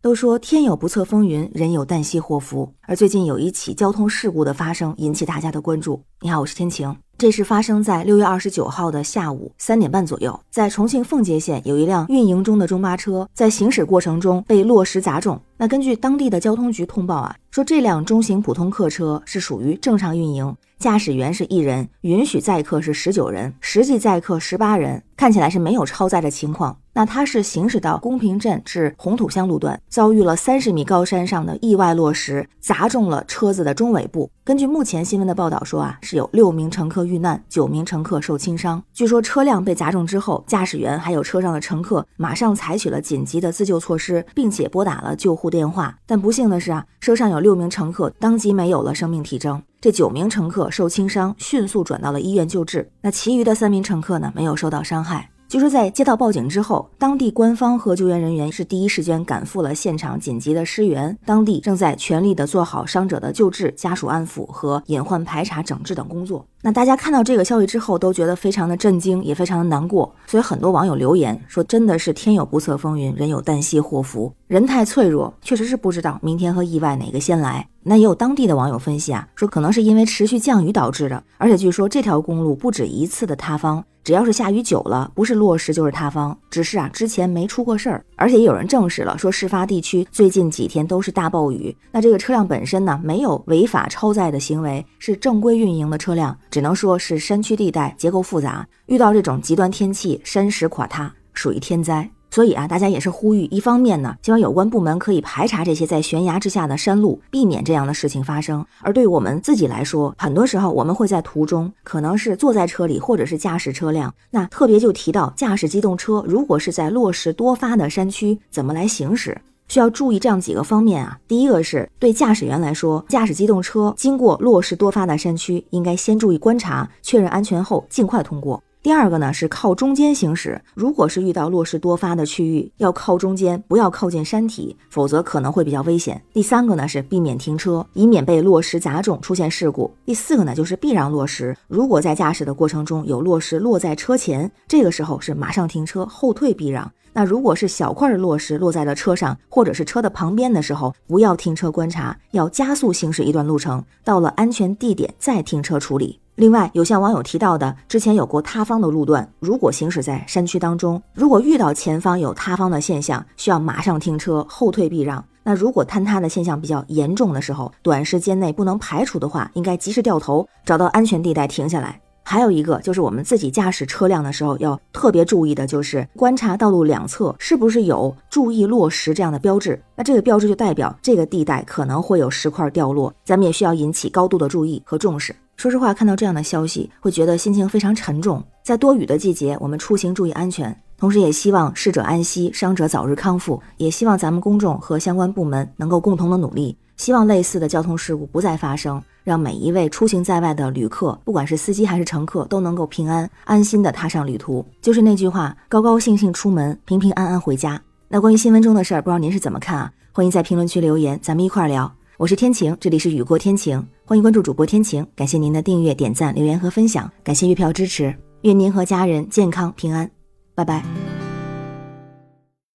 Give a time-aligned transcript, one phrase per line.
[0.00, 2.72] 都说天有不测风云，人有旦夕祸福。
[2.82, 6.00] 而最近有一起交通事故的发生，引起大家的关注。
[6.20, 6.96] 你好，我是天晴。
[7.16, 15.40] 这是发生在六月二十九号的下午三点半左右，在重庆奉节县有一辆运营中的中巴车在行驶过程中被落石砸中。
[15.56, 26.78] 那根据当地的交通局通报啊，说这辆中型普通客车是属于正常运营，驾驶员是一人，允许载客是十九人，实际载客十八人，看起来是没有超载的情况。
[26.92, 34.30] 那他是行驶到公平镇至红土乡路段，遭遇了三十米高山上的意外落石，砸中了车子的中尾部。
[34.44, 38.80] 根据目前新闻的报道说啊，是有六名乘客遇难，九名乘客受轻伤。
[38.94, 45.96] 据说车辆被砸中之后，驾驶员还有车上的乘客马上采取了紧急的自救措施，并且拨打了救护电话。
[46.06, 52.90] 但不幸的是啊，车上有六名乘客当即没有了生命体征，这九名乘客受轻伤，迅速转到了医院救治。
[53.00, 55.30] 那其余的三名乘客呢，没有受到伤害。
[55.46, 61.16] 据说在接到报警之后，当地官方和救援人员是第一时间赶赴了现场，紧急的施援。
[61.24, 66.44] 当地正在全力的做好伤者的救治、家属安抚和隐患排查整治等工作。
[66.60, 70.12] 那大家看到这个消息之后，都觉得非常的震惊，也非常的难过。
[70.26, 74.32] 所以很多网友留言说：“真的是天有不测风云，人有旦夕祸福。
[74.48, 81.22] 人太脆弱，确实是不知道明天和意外哪个先来。”那也有当地的网友分析啊，说可能是因为持续降雨导致的。
[81.38, 83.82] 而且据说这条公路不止一次的塌方。
[84.04, 91.76] 只要是下雨久了，不是落石就是塌方，只是啊之前没出过事儿，而且也有人证实了，说事发地区最近几天都是大暴雨。
[91.92, 102.10] 那这个车辆本身呢，没有违法超载的行为，是正规运营的车辆，只能说是山区地带结构复杂，遇到这种极端天气，山石垮塌属于天灾。
[102.30, 108.64] 所以啊，大家也是呼吁，一方面呢，希望有关部门可以排查这些在悬崖之下的山路，避免这样的事情发生。
[108.82, 114.14] 而对于我们自己来说，很多时候我们会在途中，可能是坐在车里，或者是驾驶车辆。
[114.30, 119.40] 那特别就提到驾驶机动车，如果是在落石多发的山区，怎么来行驶？
[119.68, 121.18] 需要注意这样几个方面啊。
[121.28, 128.62] 第一个是对驾驶员来说，驾驶机动车经过落石多发的山区，应该先注意观察，确认安全后，尽快通过。
[128.80, 136.22] 第二个呢是靠中间行驶，如果是遇到落石多发的区域，要靠中间，不要靠近山体，否则可能会比较危险。
[136.32, 139.92] 第三个呢是避免停车，以免被落石砸中出现事故。
[140.06, 146.90] 第四个呢就是避让落石，如果在驾驶的过程中有落石落在车前，这个时候是马上停车后退避让。
[147.12, 156.20] 那如果是小块的落石落在了车上或者是车的旁边的时候，不要停车观察，要加速行驶一段路程，到了安全地点再停车处理。
[156.38, 165.22] 另外，有像网友提到的，之前有过塌方的路段，如果行驶在山区当中，如果遇到前方有塌方的现象，需要马上停车后退避让。
[165.42, 172.00] 那如果坍塌的现象比较严重的时候，短时间内不能排除的话，应该及时掉头，找到安全地带停下来。
[172.30, 179.82] 还有一个就是我们自己驾驶车辆的时候要特别注意的，就是观察道路两侧是不是有“注意落石”这样的标志。
[179.96, 185.34] 那这个标志就代表这个地带可能会有石块掉落，咱们也需要引起高度的注意和重视。
[185.56, 188.44] 说实话，看到这样的消息，会觉得心情非常沉重。
[188.62, 193.58] 在多雨的季节，我们出行注意安全，同时也希望逝者安息，伤者早日康复。
[193.78, 204.64] 也希望咱们公众和相关部门能够共同的努力，希望类似的交通事故不再发生，让每一位出行在外的旅客，不管是司机还是乘客，都能够平安安心的踏上旅途。
[204.82, 207.80] 就是那句话，高高兴兴出门，平平安安回家。
[208.08, 209.92] 那关于新闻中的事儿，不知道您是怎么看啊？
[210.12, 211.90] 欢迎在评论区留言，咱们一块儿聊。
[212.16, 220.10] 我是天晴，这里是雨过天晴，欢迎关注主播天晴，感谢您的订阅、点赞、留言和分享，感谢月票支持，愿您和家人健康平安，
[220.54, 221.17] 拜拜。